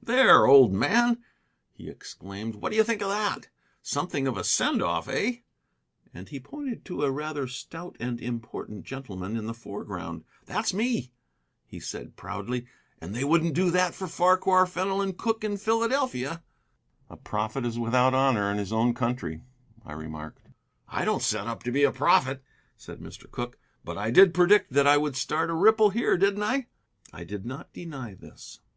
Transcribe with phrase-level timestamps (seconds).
[0.00, 1.20] "There, old man!"
[1.72, 2.54] he exclaimed.
[2.54, 3.48] "What do you think of that?
[3.82, 5.38] Something of a sendoff, eh?"
[6.14, 10.22] And he pointed to a rather stout and important gentleman in the foreground.
[10.46, 11.10] "That's me!"
[11.66, 12.66] he said proudly,
[13.00, 16.44] "and they wouldn't do that for Farquhar Fenelon Cooke in Philadelphia."
[17.10, 19.42] "A prophet is without honor in his own country,"
[19.84, 20.46] I remarked.
[20.86, 22.44] "I don't set up for a prophet,"
[22.76, 23.28] said Mr.
[23.28, 26.68] Cooke, "but I did predict that I would start a ripple here, didn't I?"
[27.12, 28.60] I did not deny this.